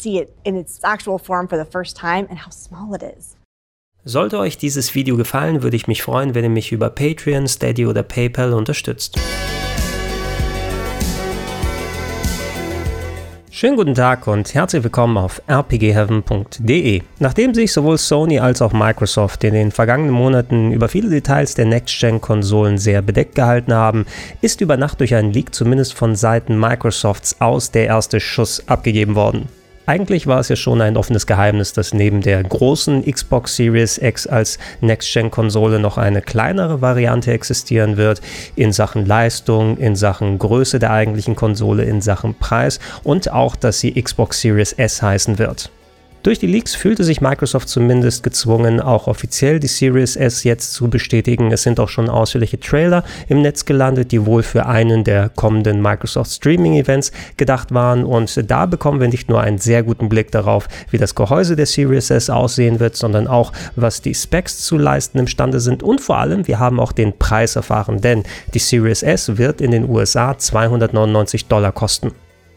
see 0.00 0.18
it 0.18 0.32
in 0.44 0.56
its 0.56 0.80
actual 0.84 1.18
form 1.18 1.48
for 1.48 1.58
the 1.58 1.70
first 1.70 1.96
time 1.96 2.26
and 2.30 2.38
how 2.38 2.50
small 2.50 2.94
it 2.94 3.02
is. 3.02 3.36
Sollte 4.04 4.38
euch 4.38 4.56
dieses 4.56 4.94
Video 4.94 5.16
gefallen, 5.16 5.62
würde 5.62 5.76
ich 5.76 5.86
mich 5.86 6.02
freuen, 6.02 6.34
wenn 6.34 6.44
ihr 6.44 6.50
mich 6.50 6.72
über 6.72 6.88
Patreon, 6.88 7.46
Steady 7.46 7.86
oder 7.86 8.02
PayPal 8.02 8.54
unterstützt. 8.54 9.18
Schönen 13.50 13.76
guten 13.76 13.96
Tag 13.96 14.28
und 14.28 14.54
herzlich 14.54 14.84
willkommen 14.84 15.16
auf 15.16 15.42
rpgheaven.de. 15.50 17.02
Nachdem 17.18 17.54
sich 17.54 17.72
sowohl 17.72 17.98
Sony 17.98 18.38
als 18.38 18.62
auch 18.62 18.72
Microsoft 18.72 19.42
in 19.42 19.52
den 19.52 19.72
vergangenen 19.72 20.12
Monaten 20.12 20.70
über 20.70 20.88
viele 20.88 21.10
Details 21.10 21.54
der 21.54 21.66
Next-Gen-Konsolen 21.66 22.78
sehr 22.78 23.02
bedeckt 23.02 23.34
gehalten 23.34 23.74
haben, 23.74 24.06
ist 24.42 24.60
über 24.60 24.76
Nacht 24.76 25.00
durch 25.00 25.16
einen 25.16 25.32
Leak 25.32 25.56
zumindest 25.56 25.94
von 25.94 26.14
Seiten 26.14 26.56
Microsofts 26.56 27.40
aus 27.40 27.72
der 27.72 27.86
erste 27.86 28.20
Schuss 28.20 28.62
abgegeben 28.68 29.16
worden. 29.16 29.48
Eigentlich 29.88 30.26
war 30.26 30.38
es 30.38 30.50
ja 30.50 30.56
schon 30.56 30.82
ein 30.82 30.98
offenes 30.98 31.26
Geheimnis, 31.26 31.72
dass 31.72 31.94
neben 31.94 32.20
der 32.20 32.42
großen 32.42 33.10
Xbox 33.10 33.56
Series 33.56 33.96
X 33.96 34.26
als 34.26 34.58
Next-Gen-Konsole 34.82 35.78
noch 35.78 35.96
eine 35.96 36.20
kleinere 36.20 36.82
Variante 36.82 37.32
existieren 37.32 37.96
wird 37.96 38.20
in 38.54 38.74
Sachen 38.74 39.06
Leistung, 39.06 39.78
in 39.78 39.96
Sachen 39.96 40.38
Größe 40.38 40.78
der 40.78 40.90
eigentlichen 40.90 41.36
Konsole, 41.36 41.84
in 41.84 42.02
Sachen 42.02 42.34
Preis 42.34 42.80
und 43.02 43.32
auch, 43.32 43.56
dass 43.56 43.80
sie 43.80 43.94
Xbox 43.94 44.42
Series 44.42 44.74
S 44.74 45.00
heißen 45.00 45.38
wird. 45.38 45.70
Durch 46.24 46.40
die 46.40 46.48
Leaks 46.48 46.74
fühlte 46.74 47.04
sich 47.04 47.20
Microsoft 47.20 47.68
zumindest 47.68 48.24
gezwungen, 48.24 48.80
auch 48.80 49.06
offiziell 49.06 49.60
die 49.60 49.68
Series 49.68 50.16
S 50.16 50.42
jetzt 50.42 50.72
zu 50.72 50.90
bestätigen. 50.90 51.52
Es 51.52 51.62
sind 51.62 51.78
auch 51.78 51.88
schon 51.88 52.10
ausführliche 52.10 52.58
Trailer 52.58 53.04
im 53.28 53.40
Netz 53.40 53.64
gelandet, 53.64 54.10
die 54.10 54.26
wohl 54.26 54.42
für 54.42 54.66
einen 54.66 55.04
der 55.04 55.28
kommenden 55.28 55.80
Microsoft 55.80 56.32
Streaming 56.32 56.74
Events 56.74 57.12
gedacht 57.36 57.72
waren. 57.72 58.04
Und 58.04 58.50
da 58.50 58.66
bekommen 58.66 59.00
wir 59.00 59.06
nicht 59.06 59.28
nur 59.28 59.40
einen 59.40 59.58
sehr 59.58 59.84
guten 59.84 60.08
Blick 60.08 60.32
darauf, 60.32 60.66
wie 60.90 60.98
das 60.98 61.14
Gehäuse 61.14 61.54
der 61.54 61.66
Series 61.66 62.10
S 62.10 62.30
aussehen 62.30 62.80
wird, 62.80 62.96
sondern 62.96 63.28
auch, 63.28 63.52
was 63.76 64.02
die 64.02 64.14
Specs 64.14 64.58
zu 64.58 64.76
leisten 64.76 65.20
imstande 65.20 65.60
sind. 65.60 65.84
Und 65.84 66.00
vor 66.00 66.18
allem, 66.18 66.48
wir 66.48 66.58
haben 66.58 66.80
auch 66.80 66.90
den 66.90 67.16
Preis 67.16 67.54
erfahren, 67.54 68.00
denn 68.00 68.24
die 68.54 68.58
Series 68.58 69.04
S 69.04 69.38
wird 69.38 69.60
in 69.60 69.70
den 69.70 69.88
USA 69.88 70.36
299 70.36 71.46
Dollar 71.46 71.70
kosten. 71.70 72.12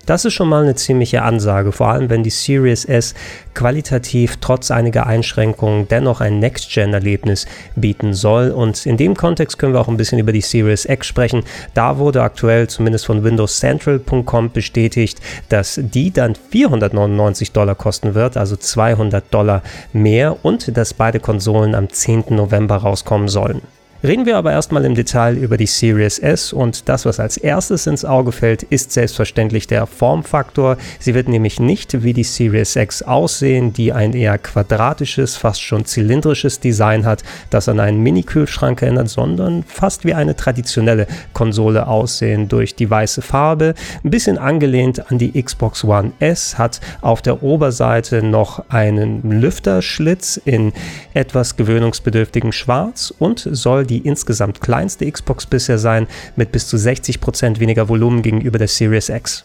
Das 0.05 0.25
ist 0.25 0.33
schon 0.33 0.49
mal 0.49 0.63
eine 0.63 0.75
ziemliche 0.75 1.21
Ansage, 1.21 1.71
vor 1.71 1.89
allem 1.89 2.09
wenn 2.09 2.23
die 2.23 2.31
Series 2.31 2.85
S 2.85 3.13
qualitativ 3.53 4.37
trotz 4.41 4.71
einiger 4.71 5.05
Einschränkungen 5.05 5.87
dennoch 5.87 6.21
ein 6.21 6.39
Next-Gen-Erlebnis 6.39 7.45
bieten 7.75 8.13
soll. 8.13 8.49
Und 8.51 8.85
in 8.85 8.97
dem 8.97 9.15
Kontext 9.15 9.59
können 9.59 9.73
wir 9.73 9.79
auch 9.79 9.87
ein 9.87 9.97
bisschen 9.97 10.19
über 10.19 10.31
die 10.31 10.41
Series 10.41 10.85
X 10.85 11.07
sprechen. 11.07 11.43
Da 11.73 11.97
wurde 11.97 12.23
aktuell 12.23 12.67
zumindest 12.67 13.05
von 13.05 13.23
WindowsCentral.com 13.23 14.51
bestätigt, 14.51 15.19
dass 15.49 15.79
die 15.81 16.11
dann 16.11 16.35
499 16.35 17.51
Dollar 17.51 17.75
kosten 17.75 18.15
wird, 18.15 18.37
also 18.37 18.55
200 18.55 19.31
Dollar 19.31 19.61
mehr 19.93 20.43
und 20.43 20.75
dass 20.75 20.93
beide 20.93 21.19
Konsolen 21.19 21.75
am 21.75 21.89
10. 21.89 22.25
November 22.29 22.77
rauskommen 22.77 23.27
sollen. 23.27 23.61
Reden 24.03 24.25
wir 24.25 24.37
aber 24.37 24.51
erstmal 24.51 24.83
im 24.85 24.95
Detail 24.95 25.37
über 25.37 25.57
die 25.57 25.67
Series 25.67 26.17
S 26.17 26.53
und 26.53 26.89
das, 26.89 27.05
was 27.05 27.19
als 27.19 27.37
erstes 27.37 27.85
ins 27.85 28.03
Auge 28.03 28.31
fällt, 28.31 28.63
ist 28.63 28.91
selbstverständlich 28.91 29.67
der 29.67 29.85
Formfaktor. 29.85 30.77
Sie 30.97 31.13
wird 31.13 31.27
nämlich 31.27 31.59
nicht 31.59 32.01
wie 32.01 32.13
die 32.13 32.23
Series 32.23 32.75
X 32.75 33.03
aussehen, 33.03 33.73
die 33.73 33.93
ein 33.93 34.13
eher 34.13 34.39
quadratisches, 34.39 35.37
fast 35.37 35.61
schon 35.61 35.85
zylindrisches 35.85 36.59
Design 36.59 37.05
hat, 37.05 37.21
das 37.51 37.69
an 37.69 37.79
einen 37.79 38.01
Mini-Kühlschrank 38.01 38.81
erinnert, 38.81 39.07
sondern 39.07 39.63
fast 39.67 40.03
wie 40.03 40.15
eine 40.15 40.35
traditionelle 40.35 41.05
Konsole 41.33 41.85
aussehen 41.85 42.47
durch 42.47 42.73
die 42.73 42.89
weiße 42.89 43.21
Farbe. 43.21 43.75
Ein 44.03 44.09
bisschen 44.09 44.39
angelehnt 44.39 45.11
an 45.11 45.19
die 45.19 45.39
Xbox 45.39 45.83
One 45.83 46.13
S, 46.17 46.57
hat 46.57 46.81
auf 47.01 47.21
der 47.21 47.43
Oberseite 47.43 48.23
noch 48.23 48.67
einen 48.69 49.21
Lüfterschlitz 49.29 50.41
in 50.43 50.73
etwas 51.13 51.55
gewöhnungsbedürftigem 51.55 52.51
Schwarz 52.51 53.13
und 53.19 53.47
soll 53.51 53.90
die 53.91 54.07
insgesamt 54.07 54.61
kleinste 54.61 55.09
Xbox 55.11 55.45
bisher 55.45 55.77
sein, 55.77 56.07
mit 56.35 56.51
bis 56.51 56.67
zu 56.67 56.77
60% 56.77 57.59
weniger 57.59 57.89
Volumen 57.89 58.21
gegenüber 58.21 58.57
der 58.57 58.67
Series 58.67 59.09
X. 59.09 59.43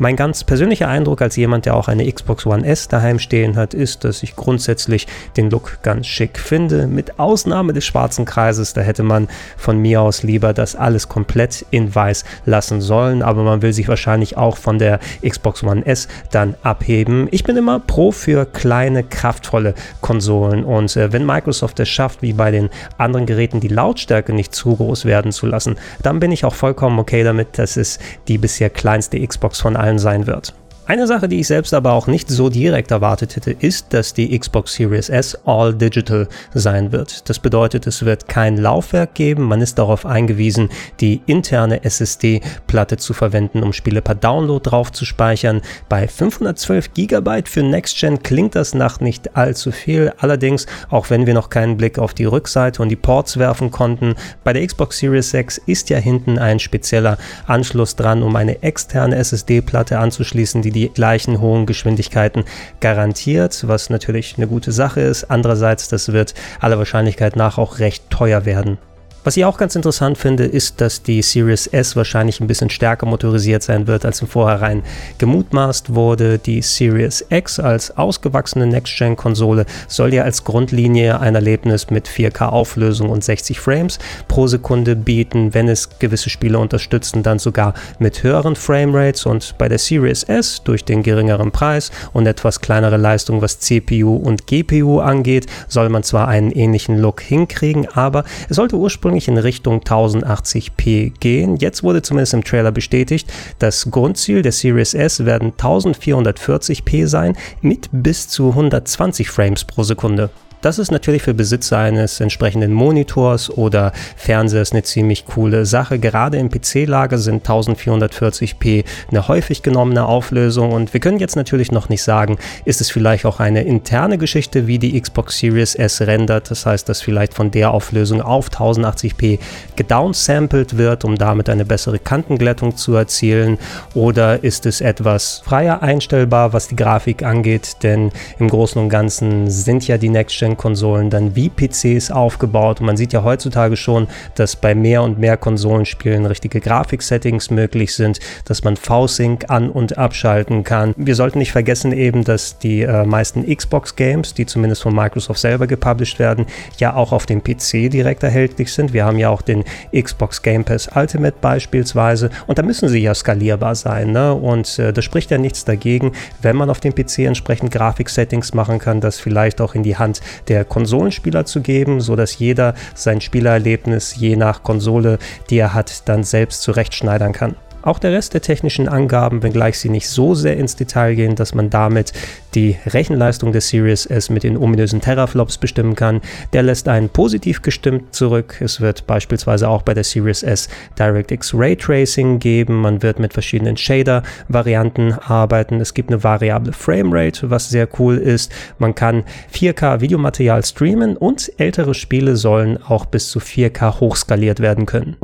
Mein 0.00 0.14
ganz 0.14 0.44
persönlicher 0.44 0.86
Eindruck 0.86 1.22
als 1.22 1.34
jemand, 1.34 1.66
der 1.66 1.74
auch 1.74 1.88
eine 1.88 2.10
Xbox 2.10 2.46
One 2.46 2.64
S 2.64 2.86
daheim 2.86 3.18
stehen 3.18 3.56
hat, 3.56 3.74
ist, 3.74 4.04
dass 4.04 4.22
ich 4.22 4.36
grundsätzlich 4.36 5.08
den 5.36 5.50
Look 5.50 5.82
ganz 5.82 6.06
schick 6.06 6.38
finde. 6.38 6.86
Mit 6.86 7.18
Ausnahme 7.18 7.72
des 7.72 7.84
schwarzen 7.84 8.24
Kreises, 8.24 8.74
da 8.74 8.80
hätte 8.80 9.02
man 9.02 9.26
von 9.56 9.78
mir 9.78 10.00
aus 10.00 10.22
lieber 10.22 10.52
das 10.52 10.76
alles 10.76 11.08
komplett 11.08 11.66
in 11.70 11.92
weiß 11.92 12.24
lassen 12.46 12.80
sollen, 12.80 13.22
aber 13.22 13.42
man 13.42 13.60
will 13.60 13.72
sich 13.72 13.88
wahrscheinlich 13.88 14.36
auch 14.36 14.56
von 14.56 14.78
der 14.78 15.00
Xbox 15.26 15.64
One 15.64 15.84
S 15.84 16.06
dann 16.30 16.54
abheben. 16.62 17.26
Ich 17.32 17.42
bin 17.42 17.56
immer 17.56 17.80
pro 17.80 18.12
für 18.12 18.46
kleine, 18.46 19.02
kraftvolle 19.02 19.74
Konsolen 20.00 20.62
und 20.62 20.96
äh, 20.96 21.12
wenn 21.12 21.26
Microsoft 21.26 21.80
es 21.80 21.88
schafft, 21.88 22.22
wie 22.22 22.34
bei 22.34 22.52
den 22.52 22.70
anderen 22.98 23.26
Geräten 23.26 23.58
die 23.58 23.66
Lautstärke 23.66 24.32
nicht 24.32 24.54
zu 24.54 24.76
groß 24.76 25.06
werden 25.06 25.32
zu 25.32 25.46
lassen, 25.46 25.74
dann 26.04 26.20
bin 26.20 26.30
ich 26.30 26.44
auch 26.44 26.54
vollkommen 26.54 27.00
okay 27.00 27.24
damit, 27.24 27.58
dass 27.58 27.76
es 27.76 27.98
die 28.28 28.38
bisher 28.38 28.70
kleinste 28.70 29.18
Xbox 29.26 29.60
von 29.60 29.74
allen 29.74 29.87
allen 29.88 29.98
sein 29.98 30.26
wird. 30.26 30.52
Eine 30.88 31.06
Sache, 31.06 31.28
die 31.28 31.40
ich 31.40 31.46
selbst 31.46 31.74
aber 31.74 31.92
auch 31.92 32.06
nicht 32.06 32.30
so 32.30 32.48
direkt 32.48 32.92
erwartet 32.92 33.36
hätte, 33.36 33.50
ist, 33.50 33.92
dass 33.92 34.14
die 34.14 34.38
Xbox 34.38 34.72
Series 34.72 35.10
S 35.10 35.38
all 35.44 35.74
digital 35.74 36.26
sein 36.54 36.92
wird. 36.92 37.28
Das 37.28 37.38
bedeutet, 37.38 37.86
es 37.86 38.06
wird 38.06 38.26
kein 38.26 38.56
Laufwerk 38.56 39.12
geben, 39.12 39.42
man 39.42 39.60
ist 39.60 39.78
darauf 39.78 40.06
eingewiesen, 40.06 40.70
die 41.00 41.20
interne 41.26 41.84
SSD-Platte 41.84 42.96
zu 42.96 43.12
verwenden, 43.12 43.62
um 43.62 43.74
Spiele 43.74 44.00
per 44.00 44.14
Download 44.14 44.66
drauf 44.66 44.90
zu 44.90 45.04
speichern. 45.04 45.60
Bei 45.90 46.08
512 46.08 46.94
GB 46.94 47.42
für 47.44 47.62
Next 47.62 47.98
Gen 47.98 48.22
klingt 48.22 48.54
das 48.54 48.72
nach 48.72 48.98
nicht 48.98 49.36
allzu 49.36 49.72
viel, 49.72 50.14
allerdings, 50.16 50.64
auch 50.88 51.10
wenn 51.10 51.26
wir 51.26 51.34
noch 51.34 51.50
keinen 51.50 51.76
Blick 51.76 51.98
auf 51.98 52.14
die 52.14 52.24
Rückseite 52.24 52.80
und 52.80 52.88
die 52.88 52.96
Ports 52.96 53.36
werfen 53.36 53.70
konnten, 53.70 54.14
bei 54.42 54.54
der 54.54 54.66
Xbox 54.66 54.96
Series 54.96 55.34
X 55.34 55.58
ist 55.66 55.90
ja 55.90 55.98
hinten 55.98 56.38
ein 56.38 56.58
spezieller 56.58 57.18
Anschluss 57.46 57.94
dran, 57.94 58.22
um 58.22 58.34
eine 58.36 58.62
externe 58.62 59.16
SSD-Platte 59.16 59.98
anzuschließen, 59.98 60.62
die 60.62 60.70
die 60.70 60.77
gleichen 60.86 61.40
hohen 61.40 61.66
Geschwindigkeiten 61.66 62.44
garantiert, 62.80 63.66
was 63.66 63.90
natürlich 63.90 64.36
eine 64.36 64.46
gute 64.46 64.70
Sache 64.70 65.00
ist. 65.00 65.24
Andererseits, 65.24 65.88
das 65.88 66.12
wird 66.12 66.34
aller 66.60 66.78
Wahrscheinlichkeit 66.78 67.36
nach 67.36 67.58
auch 67.58 67.80
recht 67.80 68.08
teuer 68.08 68.44
werden. 68.44 68.78
Was 69.24 69.36
ich 69.36 69.44
auch 69.44 69.58
ganz 69.58 69.74
interessant 69.74 70.16
finde, 70.16 70.44
ist, 70.44 70.80
dass 70.80 71.02
die 71.02 71.22
Series 71.22 71.66
S 71.66 71.96
wahrscheinlich 71.96 72.40
ein 72.40 72.46
bisschen 72.46 72.70
stärker 72.70 73.04
motorisiert 73.04 73.64
sein 73.64 73.88
wird, 73.88 74.04
als 74.04 74.22
im 74.22 74.28
Vorhinein 74.28 74.84
gemutmaßt 75.18 75.94
wurde. 75.94 76.38
Die 76.38 76.62
Series 76.62 77.26
X 77.28 77.58
als 77.58 77.98
ausgewachsene 77.98 78.66
Next-Gen-Konsole 78.66 79.66
soll 79.88 80.14
ja 80.14 80.22
als 80.22 80.44
Grundlinie 80.44 81.18
ein 81.20 81.34
Erlebnis 81.34 81.90
mit 81.90 82.08
4K-Auflösung 82.08 83.10
und 83.10 83.24
60 83.24 83.58
Frames 83.58 83.98
pro 84.28 84.46
Sekunde 84.46 84.94
bieten, 84.94 85.52
wenn 85.52 85.68
es 85.68 85.98
gewisse 85.98 86.30
Spiele 86.30 86.58
unterstützen, 86.58 87.24
dann 87.24 87.40
sogar 87.40 87.74
mit 87.98 88.22
höheren 88.22 88.54
Framerates. 88.54 89.26
Und 89.26 89.56
bei 89.58 89.68
der 89.68 89.78
Series 89.78 90.22
S 90.22 90.62
durch 90.62 90.84
den 90.84 91.02
geringeren 91.02 91.50
Preis 91.50 91.90
und 92.12 92.26
etwas 92.26 92.60
kleinere 92.60 92.96
Leistung, 92.96 93.42
was 93.42 93.58
CPU 93.58 94.16
und 94.16 94.46
GPU 94.46 95.00
angeht, 95.00 95.46
soll 95.66 95.88
man 95.88 96.04
zwar 96.04 96.28
einen 96.28 96.52
ähnlichen 96.52 96.98
Look 96.98 97.20
hinkriegen, 97.20 97.88
aber 97.88 98.24
es 98.48 98.56
sollte 98.56 98.76
ursprünglich 98.76 99.07
ursprünglich 99.08 99.28
in 99.28 99.38
Richtung 99.38 99.80
1080p 99.80 101.12
gehen. 101.18 101.56
Jetzt 101.56 101.82
wurde 101.82 102.02
zumindest 102.02 102.34
im 102.34 102.44
Trailer 102.44 102.72
bestätigt, 102.72 103.32
das 103.58 103.90
Grundziel 103.90 104.42
der 104.42 104.52
Series 104.52 104.92
S 104.92 105.24
werden 105.24 105.52
1440p 105.52 107.06
sein 107.06 107.34
mit 107.62 107.88
bis 107.90 108.28
zu 108.28 108.50
120 108.50 109.30
Frames 109.30 109.64
pro 109.64 109.82
Sekunde. 109.82 110.28
Das 110.60 110.80
ist 110.80 110.90
natürlich 110.90 111.22
für 111.22 111.34
Besitzer 111.34 111.78
eines 111.78 112.18
entsprechenden 112.18 112.72
Monitors 112.72 113.48
oder 113.48 113.92
Fernsehers 114.16 114.72
eine 114.72 114.82
ziemlich 114.82 115.24
coole 115.24 115.64
Sache. 115.66 116.00
Gerade 116.00 116.36
im 116.38 116.50
PC-Lager 116.50 117.18
sind 117.18 117.46
1440p 117.46 118.84
eine 119.10 119.28
häufig 119.28 119.62
genommene 119.62 120.06
Auflösung 120.06 120.72
und 120.72 120.92
wir 120.92 121.00
können 121.00 121.20
jetzt 121.20 121.36
natürlich 121.36 121.70
noch 121.70 121.88
nicht 121.88 122.02
sagen, 122.02 122.38
ist 122.64 122.80
es 122.80 122.90
vielleicht 122.90 123.24
auch 123.24 123.38
eine 123.38 123.62
interne 123.62 124.18
Geschichte, 124.18 124.66
wie 124.66 124.80
die 124.80 125.00
Xbox 125.00 125.38
Series 125.38 125.76
S 125.76 126.00
rendert. 126.00 126.50
Das 126.50 126.66
heißt, 126.66 126.88
dass 126.88 127.02
vielleicht 127.02 127.34
von 127.34 127.52
der 127.52 127.70
Auflösung 127.70 128.20
auf 128.20 128.48
1080p 128.48 129.38
gedownsampled 129.76 130.76
wird, 130.76 131.04
um 131.04 131.16
damit 131.16 131.48
eine 131.48 131.64
bessere 131.64 132.00
Kantenglättung 132.00 132.76
zu 132.76 132.96
erzielen. 132.96 133.58
Oder 133.94 134.42
ist 134.42 134.66
es 134.66 134.80
etwas 134.80 135.40
freier 135.44 135.82
einstellbar, 135.82 136.52
was 136.52 136.66
die 136.66 136.76
Grafik 136.76 137.22
angeht? 137.22 137.76
Denn 137.84 138.10
im 138.40 138.48
Großen 138.48 138.82
und 138.82 138.88
Ganzen 138.88 139.48
sind 139.48 139.86
ja 139.86 139.98
die 139.98 140.08
Next-Gen 140.08 140.47
Next-Gen-Konsolen 140.48 141.10
dann 141.10 141.36
wie 141.36 141.50
PCs 141.50 142.10
aufgebaut. 142.10 142.80
Und 142.80 142.86
man 142.86 142.96
sieht 142.96 143.12
ja 143.12 143.22
heutzutage 143.22 143.76
schon, 143.76 144.08
dass 144.34 144.56
bei 144.56 144.74
mehr 144.74 145.02
und 145.02 145.18
mehr 145.18 145.36
Konsolenspielen 145.36 146.26
richtige 146.26 146.60
Grafik-Settings 146.60 147.50
möglich 147.50 147.94
sind, 147.94 148.20
dass 148.44 148.64
man 148.64 148.76
V-Sync 148.76 149.50
an- 149.50 149.70
und 149.70 149.98
abschalten 149.98 150.64
kann. 150.64 150.94
Wir 150.96 151.14
sollten 151.14 151.38
nicht 151.38 151.52
vergessen 151.52 151.92
eben, 151.92 152.24
dass 152.24 152.58
die 152.58 152.82
äh, 152.82 153.04
meisten 153.04 153.44
Xbox-Games, 153.44 154.34
die 154.34 154.46
zumindest 154.46 154.82
von 154.82 154.94
Microsoft 154.94 155.40
selber 155.40 155.66
gepublished 155.66 156.18
werden, 156.18 156.46
ja 156.78 156.94
auch 156.94 157.12
auf 157.12 157.26
dem 157.26 157.42
PC 157.42 157.90
direkt 157.90 158.22
erhältlich 158.22 158.72
sind. 158.72 158.92
Wir 158.92 159.04
haben 159.04 159.18
ja 159.18 159.28
auch 159.30 159.42
den 159.42 159.64
Xbox 159.94 160.42
Game 160.42 160.64
Pass 160.64 160.88
Ultimate 160.94 161.36
beispielsweise 161.40 162.30
und 162.46 162.58
da 162.58 162.62
müssen 162.62 162.88
sie 162.88 163.00
ja 163.00 163.14
skalierbar 163.14 163.74
sein. 163.74 164.12
Ne? 164.12 164.34
Und 164.34 164.78
äh, 164.78 164.92
das 164.92 165.04
spricht 165.04 165.30
ja 165.30 165.38
nichts 165.38 165.64
dagegen, 165.64 166.12
wenn 166.42 166.56
man 166.56 166.70
auf 166.70 166.80
dem 166.80 166.94
PC 166.94 167.20
entsprechend 167.20 167.72
Grafik-Settings 167.72 168.54
machen 168.54 168.78
kann, 168.78 169.00
das 169.00 169.18
vielleicht 169.18 169.60
auch 169.60 169.74
in 169.74 169.82
die 169.82 169.96
Hand 169.96 170.20
der 170.46 170.64
Konsolenspieler 170.64 171.44
zu 171.44 171.60
geben, 171.60 172.00
sodass 172.00 172.38
jeder 172.38 172.74
sein 172.94 173.20
Spielererlebnis 173.20 174.16
je 174.16 174.36
nach 174.36 174.62
Konsole, 174.62 175.18
die 175.50 175.58
er 175.58 175.74
hat, 175.74 176.08
dann 176.08 176.22
selbst 176.22 176.62
zurechtschneidern 176.62 177.32
kann. 177.32 177.56
Auch 177.88 177.98
der 177.98 178.12
Rest 178.12 178.34
der 178.34 178.42
technischen 178.42 178.86
Angaben, 178.86 179.42
wenngleich 179.42 179.78
sie 179.78 179.88
nicht 179.88 180.10
so 180.10 180.34
sehr 180.34 180.58
ins 180.58 180.76
Detail 180.76 181.14
gehen, 181.14 181.36
dass 181.36 181.54
man 181.54 181.70
damit 181.70 182.12
die 182.54 182.76
Rechenleistung 182.84 183.50
der 183.50 183.62
Series 183.62 184.04
S 184.04 184.28
mit 184.28 184.42
den 184.42 184.58
ominösen 184.58 185.00
Teraflops 185.00 185.56
bestimmen 185.56 185.94
kann, 185.94 186.20
der 186.52 186.64
lässt 186.64 186.86
einen 186.86 187.08
positiv 187.08 187.62
gestimmt 187.62 188.14
zurück. 188.14 188.60
Es 188.60 188.82
wird 188.82 189.06
beispielsweise 189.06 189.70
auch 189.70 189.80
bei 189.80 189.94
der 189.94 190.04
Series 190.04 190.42
S 190.42 190.68
DirectX 190.98 191.54
Raytracing 191.54 192.38
geben. 192.40 192.82
Man 192.82 193.02
wird 193.02 193.20
mit 193.20 193.32
verschiedenen 193.32 193.78
Shader-Varianten 193.78 195.14
arbeiten. 195.14 195.80
Es 195.80 195.94
gibt 195.94 196.10
eine 196.10 196.22
variable 196.22 196.74
Framerate, 196.74 197.48
was 197.48 197.70
sehr 197.70 197.88
cool 197.98 198.18
ist. 198.18 198.52
Man 198.78 198.94
kann 198.94 199.24
4K 199.50 200.02
Videomaterial 200.02 200.62
streamen 200.62 201.16
und 201.16 201.50
ältere 201.56 201.94
Spiele 201.94 202.36
sollen 202.36 202.76
auch 202.82 203.06
bis 203.06 203.30
zu 203.30 203.38
4K 203.38 203.98
hochskaliert 204.00 204.60
werden 204.60 204.84
können. 204.84 205.16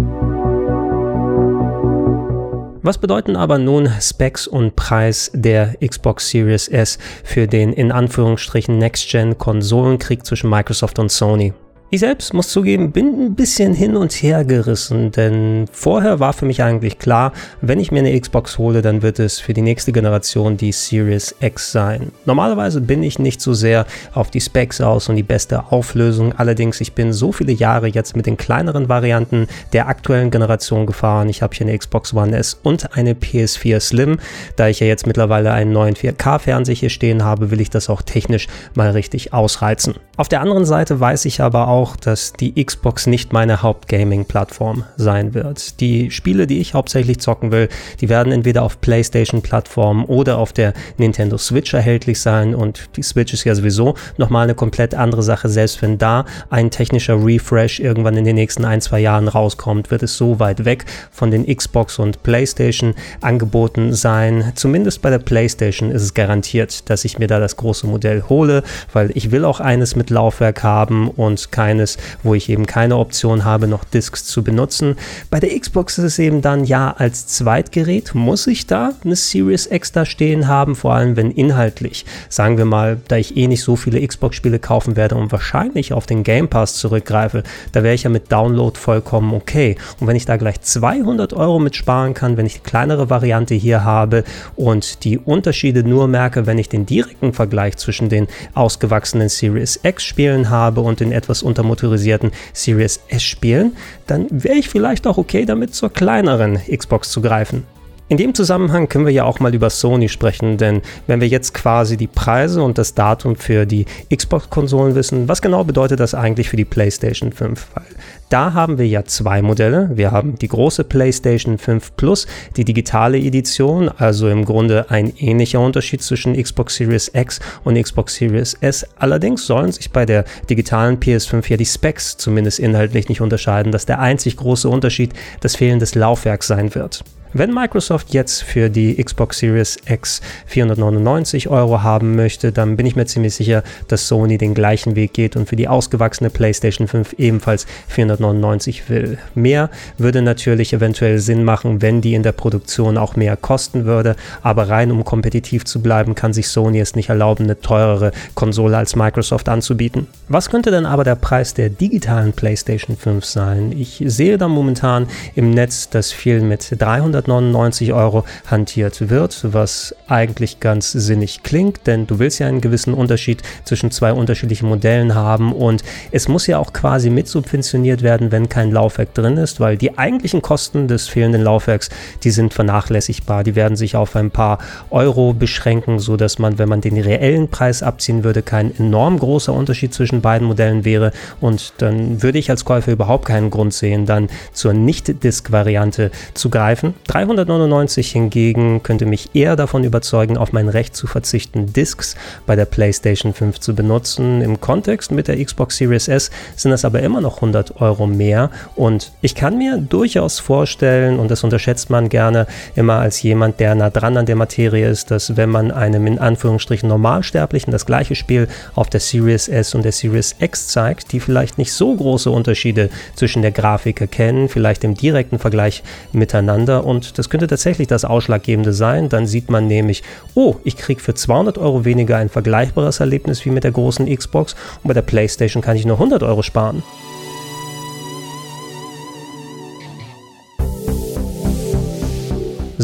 Was 2.84 2.98
bedeuten 2.98 3.34
aber 3.34 3.56
nun 3.56 3.88
Specs 3.98 4.46
und 4.46 4.76
Preis 4.76 5.30
der 5.32 5.74
Xbox 5.82 6.28
Series 6.28 6.68
S 6.68 6.98
für 7.24 7.46
den 7.46 7.72
in 7.72 7.90
Anführungsstrichen 7.90 8.76
Next-Gen-Konsolenkrieg 8.76 10.26
zwischen 10.26 10.50
Microsoft 10.50 10.98
und 10.98 11.10
Sony? 11.10 11.54
Ich 11.90 12.00
selbst 12.00 12.34
muss 12.34 12.48
zugeben, 12.48 12.90
bin 12.90 13.26
ein 13.26 13.34
bisschen 13.36 13.72
hin 13.72 13.94
und 13.94 14.10
her 14.10 14.44
gerissen, 14.44 15.12
denn 15.12 15.66
vorher 15.70 16.18
war 16.18 16.32
für 16.32 16.44
mich 16.44 16.60
eigentlich 16.60 16.98
klar, 16.98 17.32
wenn 17.60 17.78
ich 17.78 17.92
mir 17.92 18.00
eine 18.00 18.18
Xbox 18.18 18.58
hole, 18.58 18.82
dann 18.82 19.02
wird 19.02 19.20
es 19.20 19.38
für 19.38 19.54
die 19.54 19.62
nächste 19.62 19.92
Generation 19.92 20.56
die 20.56 20.72
Series 20.72 21.36
X 21.38 21.70
sein. 21.70 22.10
Normalerweise 22.24 22.80
bin 22.80 23.04
ich 23.04 23.20
nicht 23.20 23.40
so 23.40 23.54
sehr 23.54 23.86
auf 24.12 24.32
die 24.32 24.40
Specs 24.40 24.80
aus 24.80 25.08
und 25.08 25.14
die 25.14 25.22
beste 25.22 25.70
Auflösung, 25.70 26.32
allerdings 26.32 26.80
ich 26.80 26.94
bin 26.94 27.12
so 27.12 27.30
viele 27.30 27.52
Jahre 27.52 27.86
jetzt 27.86 28.16
mit 28.16 28.26
den 28.26 28.38
kleineren 28.38 28.88
Varianten 28.88 29.46
der 29.72 29.86
aktuellen 29.86 30.32
Generation 30.32 30.86
gefahren. 30.86 31.28
Ich 31.28 31.42
habe 31.42 31.54
hier 31.54 31.66
eine 31.66 31.78
Xbox 31.78 32.12
One 32.12 32.36
S 32.36 32.58
und 32.60 32.96
eine 32.96 33.12
PS4 33.12 33.78
Slim. 33.78 34.18
Da 34.56 34.66
ich 34.66 34.80
ja 34.80 34.88
jetzt 34.88 35.06
mittlerweile 35.06 35.52
einen 35.52 35.70
neuen 35.70 35.94
4K-Fernseher 35.94 36.74
hier 36.74 36.90
stehen 36.90 37.22
habe, 37.22 37.52
will 37.52 37.60
ich 37.60 37.70
das 37.70 37.88
auch 37.88 38.02
technisch 38.02 38.48
mal 38.74 38.90
richtig 38.90 39.32
ausreizen. 39.32 39.94
Auf 40.16 40.28
der 40.28 40.40
anderen 40.40 40.64
Seite 40.64 40.98
weiß 40.98 41.24
ich 41.26 41.40
aber 41.40 41.68
auch, 41.68 41.73
auch, 41.74 41.96
dass 41.96 42.32
die 42.34 42.64
Xbox 42.64 43.08
nicht 43.08 43.32
meine 43.32 43.60
Hauptgaming-Plattform 43.60 44.84
sein 44.96 45.34
wird. 45.34 45.80
Die 45.80 46.12
Spiele, 46.12 46.46
die 46.46 46.60
ich 46.60 46.74
hauptsächlich 46.74 47.18
zocken 47.18 47.50
will, 47.50 47.68
die 48.00 48.08
werden 48.08 48.32
entweder 48.32 48.62
auf 48.62 48.80
PlayStation-Plattformen 48.80 50.04
oder 50.04 50.38
auf 50.38 50.52
der 50.52 50.72
Nintendo 50.98 51.36
Switch 51.36 51.74
erhältlich 51.74 52.20
sein 52.20 52.54
und 52.54 52.90
die 52.96 53.02
Switch 53.02 53.32
ist 53.34 53.42
ja 53.42 53.56
sowieso 53.56 53.96
nochmal 54.18 54.44
eine 54.44 54.54
komplett 54.54 54.94
andere 54.94 55.24
Sache. 55.24 55.48
Selbst 55.48 55.82
wenn 55.82 55.98
da 55.98 56.26
ein 56.48 56.70
technischer 56.70 57.16
Refresh 57.24 57.80
irgendwann 57.80 58.16
in 58.16 58.24
den 58.24 58.36
nächsten 58.36 58.64
ein, 58.64 58.80
zwei 58.80 59.00
Jahren 59.00 59.26
rauskommt, 59.26 59.90
wird 59.90 60.04
es 60.04 60.16
so 60.16 60.38
weit 60.38 60.64
weg 60.64 60.84
von 61.10 61.32
den 61.32 61.44
Xbox 61.44 61.98
und 61.98 62.22
PlayStation 62.22 62.94
Angeboten 63.20 63.92
sein. 63.92 64.52
Zumindest 64.54 65.02
bei 65.02 65.10
der 65.10 65.18
PlayStation 65.18 65.90
ist 65.90 66.02
es 66.02 66.14
garantiert, 66.14 66.88
dass 66.88 67.04
ich 67.04 67.18
mir 67.18 67.26
da 67.26 67.40
das 67.40 67.56
große 67.56 67.88
Modell 67.88 68.22
hole, 68.28 68.62
weil 68.92 69.10
ich 69.14 69.32
will 69.32 69.44
auch 69.44 69.58
eines 69.58 69.96
mit 69.96 70.10
Laufwerk 70.10 70.62
haben 70.62 71.08
und 71.08 71.50
kein 71.50 71.63
eines, 71.64 71.96
wo 72.22 72.34
ich 72.34 72.48
eben 72.48 72.66
keine 72.66 72.96
Option 72.96 73.44
habe, 73.44 73.66
noch 73.66 73.84
Discs 73.84 74.24
zu 74.24 74.44
benutzen. 74.44 74.96
Bei 75.30 75.40
der 75.40 75.58
Xbox 75.58 75.98
ist 75.98 76.04
es 76.04 76.18
eben 76.18 76.42
dann, 76.42 76.64
ja, 76.64 76.94
als 76.96 77.26
Zweitgerät 77.26 78.14
muss 78.14 78.46
ich 78.46 78.66
da 78.66 78.92
eine 79.04 79.16
Series 79.16 79.66
X 79.70 79.92
da 79.92 80.04
stehen 80.04 80.46
haben, 80.46 80.76
vor 80.76 80.94
allem 80.94 81.16
wenn 81.16 81.30
inhaltlich, 81.30 82.04
sagen 82.28 82.58
wir 82.58 82.66
mal, 82.66 82.98
da 83.08 83.16
ich 83.16 83.36
eh 83.36 83.48
nicht 83.48 83.62
so 83.62 83.76
viele 83.76 84.06
Xbox-Spiele 84.06 84.58
kaufen 84.58 84.96
werde 84.96 85.14
und 85.14 85.32
wahrscheinlich 85.32 85.92
auf 85.92 86.06
den 86.06 86.22
Game 86.22 86.48
Pass 86.48 86.74
zurückgreife, 86.74 87.42
da 87.72 87.82
wäre 87.82 87.94
ich 87.94 88.02
ja 88.02 88.10
mit 88.10 88.30
Download 88.30 88.78
vollkommen 88.78 89.32
okay. 89.34 89.76
Und 90.00 90.06
wenn 90.06 90.16
ich 90.16 90.26
da 90.26 90.36
gleich 90.36 90.60
200 90.60 91.32
Euro 91.32 91.58
mit 91.58 91.76
sparen 91.76 92.14
kann, 92.14 92.36
wenn 92.36 92.46
ich 92.46 92.54
die 92.54 92.60
kleinere 92.60 93.10
Variante 93.10 93.54
hier 93.54 93.84
habe 93.84 94.24
und 94.56 95.04
die 95.04 95.18
Unterschiede 95.18 95.82
nur 95.82 96.08
merke, 96.08 96.46
wenn 96.46 96.58
ich 96.58 96.68
den 96.68 96.86
direkten 96.86 97.32
Vergleich 97.32 97.76
zwischen 97.76 98.08
den 98.08 98.28
ausgewachsenen 98.54 99.28
Series 99.28 99.80
X 99.82 100.04
Spielen 100.04 100.50
habe 100.50 100.80
und 100.80 101.00
den 101.00 101.12
etwas 101.12 101.42
motorisierten 101.62 102.32
Series 102.52 103.00
S 103.08 103.22
spielen, 103.22 103.76
dann 104.06 104.26
wäre 104.30 104.56
ich 104.56 104.68
vielleicht 104.68 105.06
auch 105.06 105.18
okay 105.18 105.44
damit 105.44 105.74
zur 105.74 105.90
kleineren 105.90 106.58
Xbox 106.74 107.10
zu 107.10 107.20
greifen. 107.20 107.64
In 108.06 108.18
dem 108.18 108.34
Zusammenhang 108.34 108.90
können 108.90 109.06
wir 109.06 109.14
ja 109.14 109.24
auch 109.24 109.40
mal 109.40 109.54
über 109.54 109.70
Sony 109.70 110.10
sprechen, 110.10 110.58
denn 110.58 110.82
wenn 111.06 111.22
wir 111.22 111.28
jetzt 111.28 111.54
quasi 111.54 111.96
die 111.96 112.06
Preise 112.06 112.62
und 112.62 112.76
das 112.76 112.92
Datum 112.92 113.34
für 113.34 113.64
die 113.64 113.86
Xbox-Konsolen 114.14 114.94
wissen, 114.94 115.26
was 115.26 115.40
genau 115.40 115.64
bedeutet 115.64 116.00
das 116.00 116.14
eigentlich 116.14 116.50
für 116.50 116.58
die 116.58 116.66
PlayStation 116.66 117.32
5? 117.32 117.66
Weil 117.72 117.84
da 118.28 118.52
haben 118.52 118.76
wir 118.76 118.86
ja 118.86 119.04
zwei 119.06 119.40
Modelle. 119.40 119.90
Wir 119.94 120.10
haben 120.10 120.38
die 120.38 120.48
große 120.48 120.84
PlayStation 120.84 121.56
5 121.56 121.96
Plus, 121.96 122.26
die 122.58 122.66
digitale 122.66 123.16
Edition, 123.16 123.88
also 123.88 124.28
im 124.28 124.44
Grunde 124.44 124.90
ein 124.90 125.10
ähnlicher 125.16 125.60
Unterschied 125.60 126.02
zwischen 126.02 126.34
Xbox 126.34 126.76
Series 126.76 127.10
X 127.14 127.40
und 127.64 127.80
Xbox 127.80 128.16
Series 128.16 128.52
S. 128.60 128.86
Allerdings 128.98 129.46
sollen 129.46 129.72
sich 129.72 129.92
bei 129.92 130.04
der 130.04 130.26
digitalen 130.50 130.98
PS5 130.98 131.48
ja 131.48 131.56
die 131.56 131.64
Specs 131.64 132.18
zumindest 132.18 132.58
inhaltlich 132.58 133.08
nicht 133.08 133.22
unterscheiden, 133.22 133.72
dass 133.72 133.86
der 133.86 134.00
einzig 134.00 134.36
große 134.36 134.68
Unterschied 134.68 135.14
das 135.40 135.56
Fehlen 135.56 135.78
des 135.78 135.94
Laufwerks 135.94 136.48
sein 136.48 136.74
wird. 136.74 137.02
Wenn 137.36 137.52
Microsoft 137.52 138.14
jetzt 138.14 138.44
für 138.44 138.70
die 138.70 138.94
Xbox 139.02 139.40
Series 139.40 139.76
X 139.88 140.20
499 140.46 141.48
Euro 141.48 141.82
haben 141.82 142.14
möchte, 142.14 142.52
dann 142.52 142.76
bin 142.76 142.86
ich 142.86 142.94
mir 142.94 143.06
ziemlich 143.06 143.34
sicher, 143.34 143.64
dass 143.88 144.06
Sony 144.06 144.38
den 144.38 144.54
gleichen 144.54 144.94
Weg 144.94 145.14
geht 145.14 145.34
und 145.34 145.48
für 145.48 145.56
die 145.56 145.66
ausgewachsene 145.66 146.30
PlayStation 146.30 146.86
5 146.86 147.14
ebenfalls 147.14 147.66
499 147.88 148.88
will. 148.88 149.18
Mehr 149.34 149.68
würde 149.98 150.22
natürlich 150.22 150.74
eventuell 150.74 151.18
Sinn 151.18 151.42
machen, 151.42 151.82
wenn 151.82 152.00
die 152.00 152.14
in 152.14 152.22
der 152.22 152.30
Produktion 152.30 152.96
auch 152.96 153.16
mehr 153.16 153.36
kosten 153.36 153.84
würde, 153.84 154.14
aber 154.42 154.68
rein 154.68 154.92
um 154.92 155.02
kompetitiv 155.02 155.64
zu 155.64 155.82
bleiben, 155.82 156.14
kann 156.14 156.32
sich 156.32 156.46
Sony 156.46 156.78
es 156.78 156.94
nicht 156.94 157.08
erlauben, 157.08 157.46
eine 157.46 157.60
teurere 157.60 158.12
Konsole 158.36 158.76
als 158.76 158.94
Microsoft 158.94 159.48
anzubieten. 159.48 160.06
Was 160.28 160.50
könnte 160.50 160.70
dann 160.70 160.86
aber 160.86 161.02
der 161.02 161.16
Preis 161.16 161.52
der 161.52 161.68
digitalen 161.68 162.32
PlayStation 162.32 162.96
5 162.96 163.24
sein? 163.24 163.72
Ich 163.76 164.04
sehe 164.06 164.38
da 164.38 164.46
momentan 164.46 165.08
im 165.34 165.50
Netz, 165.50 165.90
dass 165.90 166.12
viel 166.12 166.40
mit 166.40 166.76
300 166.78 167.23
199 167.24 167.92
Euro 167.92 168.24
hantiert 168.46 169.10
wird, 169.10 169.52
was 169.52 169.94
eigentlich 170.08 170.60
ganz 170.60 170.92
sinnig 170.92 171.42
klingt, 171.42 171.86
denn 171.86 172.06
du 172.06 172.18
willst 172.18 172.38
ja 172.38 172.46
einen 172.46 172.60
gewissen 172.60 172.94
Unterschied 172.94 173.42
zwischen 173.64 173.90
zwei 173.90 174.12
unterschiedlichen 174.12 174.68
Modellen 174.68 175.14
haben 175.14 175.52
und 175.52 175.82
es 176.10 176.28
muss 176.28 176.46
ja 176.46 176.58
auch 176.58 176.72
quasi 176.72 177.10
mitsubventioniert 177.10 178.02
werden, 178.02 178.32
wenn 178.32 178.48
kein 178.48 178.70
Laufwerk 178.70 179.14
drin 179.14 179.36
ist, 179.36 179.60
weil 179.60 179.76
die 179.76 179.98
eigentlichen 179.98 180.42
Kosten 180.42 180.88
des 180.88 181.08
fehlenden 181.08 181.42
Laufwerks, 181.42 181.90
die 182.22 182.30
sind 182.30 182.54
vernachlässigbar, 182.54 183.44
die 183.44 183.54
werden 183.54 183.76
sich 183.76 183.96
auf 183.96 184.16
ein 184.16 184.30
paar 184.30 184.58
Euro 184.90 185.32
beschränken, 185.32 185.98
so 185.98 186.16
dass 186.16 186.38
man, 186.38 186.58
wenn 186.58 186.68
man 186.68 186.80
den 186.80 186.98
reellen 186.98 187.48
Preis 187.48 187.82
abziehen 187.82 188.24
würde, 188.24 188.42
kein 188.42 188.76
enorm 188.78 189.18
großer 189.18 189.52
Unterschied 189.52 189.94
zwischen 189.94 190.20
beiden 190.20 190.46
Modellen 190.46 190.84
wäre 190.84 191.12
und 191.40 191.74
dann 191.78 192.22
würde 192.22 192.38
ich 192.38 192.50
als 192.50 192.64
Käufer 192.64 192.92
überhaupt 192.92 193.26
keinen 193.26 193.50
Grund 193.50 193.74
sehen, 193.74 194.06
dann 194.06 194.28
zur 194.52 194.72
Nicht-Disk-Variante 194.72 196.10
zu 196.34 196.50
greifen. 196.50 196.94
399 197.14 198.10
hingegen 198.10 198.82
könnte 198.82 199.06
mich 199.06 199.36
eher 199.36 199.54
davon 199.54 199.84
überzeugen, 199.84 200.36
auf 200.36 200.52
mein 200.52 200.68
Recht 200.68 200.96
zu 200.96 201.06
verzichten, 201.06 201.72
Discs 201.72 202.16
bei 202.44 202.56
der 202.56 202.64
PlayStation 202.64 203.32
5 203.32 203.60
zu 203.60 203.76
benutzen. 203.76 204.40
Im 204.42 204.60
Kontext 204.60 205.12
mit 205.12 205.28
der 205.28 205.42
Xbox 205.42 205.76
Series 205.76 206.08
S 206.08 206.32
sind 206.56 206.72
das 206.72 206.84
aber 206.84 207.02
immer 207.02 207.20
noch 207.20 207.36
100 207.36 207.80
Euro 207.80 208.08
mehr 208.08 208.50
und 208.74 209.12
ich 209.22 209.36
kann 209.36 209.58
mir 209.58 209.78
durchaus 209.78 210.40
vorstellen, 210.40 211.20
und 211.20 211.30
das 211.30 211.44
unterschätzt 211.44 211.88
man 211.88 212.08
gerne 212.08 212.48
immer 212.74 212.94
als 212.94 213.22
jemand, 213.22 213.60
der 213.60 213.76
nah 213.76 213.90
dran 213.90 214.16
an 214.16 214.26
der 214.26 214.34
Materie 214.34 214.88
ist, 214.88 215.12
dass 215.12 215.36
wenn 215.36 215.50
man 215.50 215.70
einem 215.70 216.08
in 216.08 216.18
Anführungsstrichen 216.18 216.88
Normalsterblichen 216.88 217.70
das 217.70 217.86
gleiche 217.86 218.16
Spiel 218.16 218.48
auf 218.74 218.90
der 218.90 218.98
Series 218.98 219.46
S 219.46 219.76
und 219.76 219.84
der 219.84 219.92
Series 219.92 220.34
X 220.40 220.66
zeigt, 220.66 221.12
die 221.12 221.20
vielleicht 221.20 221.58
nicht 221.58 221.72
so 221.72 221.94
große 221.94 222.28
Unterschiede 222.28 222.90
zwischen 223.14 223.42
der 223.42 223.52
Grafik 223.52 224.00
erkennen, 224.00 224.48
vielleicht 224.48 224.82
im 224.82 224.94
direkten 224.96 225.38
Vergleich 225.38 225.84
miteinander 226.12 226.84
und 226.84 227.03
Das 227.12 227.28
könnte 227.28 227.46
tatsächlich 227.46 227.88
das 227.88 228.04
Ausschlaggebende 228.04 228.72
sein. 228.72 229.08
Dann 229.08 229.26
sieht 229.26 229.50
man 229.50 229.66
nämlich, 229.66 230.02
oh, 230.34 230.56
ich 230.64 230.76
kriege 230.76 231.00
für 231.00 231.14
200 231.14 231.58
Euro 231.58 231.84
weniger 231.84 232.16
ein 232.16 232.28
vergleichbares 232.28 233.00
Erlebnis 233.00 233.44
wie 233.44 233.50
mit 233.50 233.64
der 233.64 233.72
großen 233.72 234.06
Xbox 234.14 234.54
und 234.82 234.88
bei 234.88 234.94
der 234.94 235.02
PlayStation 235.02 235.62
kann 235.62 235.76
ich 235.76 235.86
nur 235.86 235.96
100 235.96 236.22
Euro 236.22 236.42
sparen. 236.42 236.82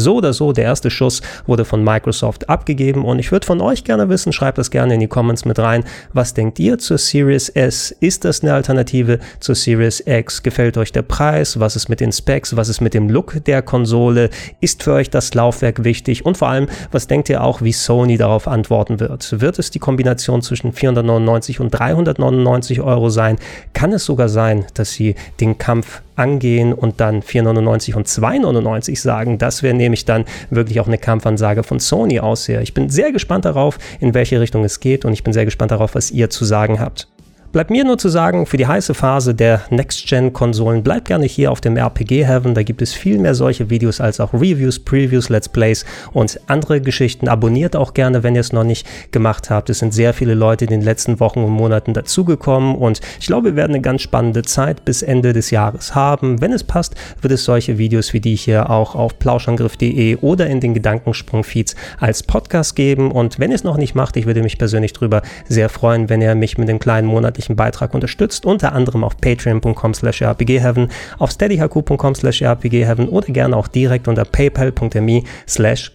So 0.01 0.15
oder 0.15 0.33
so, 0.33 0.51
der 0.51 0.65
erste 0.65 0.89
Schuss 0.89 1.21
wurde 1.45 1.63
von 1.63 1.83
Microsoft 1.83 2.49
abgegeben 2.49 3.05
und 3.05 3.19
ich 3.19 3.31
würde 3.31 3.45
von 3.45 3.61
euch 3.61 3.83
gerne 3.83 4.09
wissen, 4.09 4.33
schreibt 4.33 4.57
das 4.57 4.71
gerne 4.71 4.95
in 4.95 4.99
die 4.99 5.07
Comments 5.07 5.45
mit 5.45 5.59
rein. 5.59 5.83
Was 6.13 6.33
denkt 6.33 6.59
ihr 6.59 6.77
zur 6.79 6.97
Series 6.97 7.49
S? 7.49 7.91
Ist 7.99 8.25
das 8.25 8.41
eine 8.41 8.53
Alternative 8.53 9.19
zur 9.39 9.55
Series 9.55 10.03
X? 10.05 10.43
Gefällt 10.43 10.77
euch 10.77 10.91
der 10.91 11.03
Preis? 11.03 11.59
Was 11.59 11.75
ist 11.75 11.87
mit 11.87 11.99
den 11.99 12.11
Specs? 12.11 12.55
Was 12.55 12.67
ist 12.67 12.81
mit 12.81 12.93
dem 12.93 13.09
Look 13.09 13.43
der 13.45 13.61
Konsole? 13.61 14.29
Ist 14.59 14.83
für 14.83 14.93
euch 14.93 15.09
das 15.09 15.33
Laufwerk 15.33 15.83
wichtig? 15.83 16.25
Und 16.25 16.37
vor 16.37 16.49
allem, 16.49 16.67
was 16.91 17.07
denkt 17.07 17.29
ihr 17.29 17.43
auch, 17.43 17.61
wie 17.61 17.73
Sony 17.73 18.17
darauf 18.17 18.47
antworten 18.47 18.99
wird? 18.99 19.39
Wird 19.39 19.59
es 19.59 19.69
die 19.69 19.79
Kombination 19.79 20.41
zwischen 20.41 20.73
499 20.73 21.59
und 21.59 21.69
399 21.69 22.81
Euro 22.81 23.09
sein? 23.09 23.37
Kann 23.73 23.93
es 23.93 24.05
sogar 24.05 24.29
sein, 24.29 24.65
dass 24.73 24.91
sie 24.91 25.15
den 25.39 25.57
Kampf 25.57 26.01
angehen 26.21 26.71
und 26.71 27.01
dann 27.01 27.21
4,99 27.21 27.95
und 27.95 28.07
2,99 28.07 28.99
sagen. 28.99 29.37
Das 29.39 29.63
wäre 29.63 29.73
nämlich 29.73 30.05
dann 30.05 30.25
wirklich 30.51 30.79
auch 30.79 30.87
eine 30.87 30.99
Kampfansage 30.99 31.63
von 31.63 31.79
Sony 31.79 32.19
aussehe. 32.19 32.61
Ich 32.61 32.73
bin 32.73 32.89
sehr 32.89 33.11
gespannt 33.11 33.45
darauf, 33.45 33.79
in 33.99 34.13
welche 34.13 34.39
Richtung 34.39 34.63
es 34.63 34.79
geht 34.79 35.03
und 35.03 35.13
ich 35.13 35.23
bin 35.23 35.33
sehr 35.33 35.45
gespannt 35.45 35.71
darauf, 35.71 35.95
was 35.95 36.11
ihr 36.11 36.29
zu 36.29 36.45
sagen 36.45 36.79
habt. 36.79 37.07
Bleibt 37.51 37.69
mir 37.69 37.83
nur 37.83 37.97
zu 37.97 38.07
sagen, 38.07 38.45
für 38.45 38.55
die 38.55 38.65
heiße 38.65 38.93
Phase 38.93 39.35
der 39.35 39.63
Next-Gen-Konsolen 39.71 40.83
bleibt 40.83 41.09
gerne 41.09 41.25
hier 41.25 41.51
auf 41.51 41.59
dem 41.59 41.75
RPG-Heaven. 41.75 42.53
Da 42.53 42.63
gibt 42.63 42.81
es 42.81 42.93
viel 42.93 43.19
mehr 43.19 43.35
solche 43.35 43.69
Videos 43.69 43.99
als 43.99 44.21
auch 44.21 44.33
Reviews, 44.33 44.79
Previews, 44.79 45.27
Let's 45.27 45.49
Plays 45.49 45.83
und 46.13 46.39
andere 46.47 46.79
Geschichten. 46.79 47.27
Abonniert 47.27 47.75
auch 47.75 47.93
gerne, 47.93 48.23
wenn 48.23 48.35
ihr 48.35 48.39
es 48.39 48.53
noch 48.53 48.63
nicht 48.63 48.87
gemacht 49.11 49.49
habt. 49.49 49.69
Es 49.69 49.79
sind 49.79 49.93
sehr 49.93 50.13
viele 50.13 50.33
Leute 50.33 50.63
in 50.63 50.71
den 50.71 50.79
letzten 50.79 51.19
Wochen 51.19 51.43
und 51.43 51.51
Monaten 51.51 51.93
dazugekommen 51.93 52.73
und 52.73 53.01
ich 53.19 53.27
glaube, 53.27 53.49
wir 53.49 53.55
werden 53.57 53.73
eine 53.73 53.81
ganz 53.81 54.01
spannende 54.01 54.43
Zeit 54.43 54.85
bis 54.85 55.01
Ende 55.01 55.33
des 55.33 55.51
Jahres 55.51 55.93
haben. 55.93 56.39
Wenn 56.39 56.53
es 56.53 56.63
passt, 56.63 56.95
wird 57.19 57.33
es 57.33 57.43
solche 57.43 57.77
Videos 57.77 58.13
wie 58.13 58.21
die 58.21 58.35
hier 58.35 58.69
auch 58.69 58.95
auf 58.95 59.19
plauschangriff.de 59.19 60.15
oder 60.21 60.47
in 60.47 60.61
den 60.61 60.73
Gedankensprung-Feeds 60.73 61.75
als 61.99 62.23
Podcast 62.23 62.77
geben. 62.77 63.11
Und 63.11 63.39
wenn 63.39 63.51
ihr 63.51 63.55
es 63.55 63.65
noch 63.65 63.75
nicht 63.75 63.93
macht, 63.93 64.15
ich 64.15 64.25
würde 64.25 64.41
mich 64.41 64.57
persönlich 64.57 64.93
drüber 64.93 65.21
sehr 65.49 65.67
freuen, 65.67 66.07
wenn 66.07 66.21
ihr 66.21 66.33
mich 66.35 66.57
mit 66.57 66.69
dem 66.69 66.79
kleinen 66.79 67.09
monatlichen 67.09 67.40
monatlichen 67.41 67.55
Beitrag 67.55 67.93
unterstützt, 67.93 68.45
unter 68.45 68.73
anderem 68.73 69.03
auf 69.03 69.17
patreon.com 69.17 69.93
slash 69.93 70.21
rpgheaven, 70.21 70.89
auf 71.17 71.31
steadyhq.com 71.31 72.15
slash 72.15 72.41
rpgheaven 72.41 73.09
oder 73.09 73.27
gerne 73.27 73.55
auch 73.55 73.67
direkt 73.67 74.07
unter 74.07 74.25
paypal.me 74.25 75.23
slash 75.47 75.91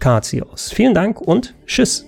Vielen 0.72 0.94
Dank 0.94 1.20
und 1.20 1.54
tschüss! 1.66 2.06